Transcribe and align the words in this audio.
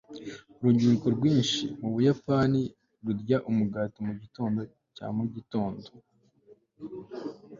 urubyiruko 0.59 1.07
rwinshi 1.15 1.63
mu 1.79 1.89
buyapani 1.93 2.61
rurya 3.05 3.37
umugati 3.49 3.97
mugitondo 4.07 4.61
cya 4.95 5.07
mugitondo. 5.17 5.81
(shiawase 5.89 7.31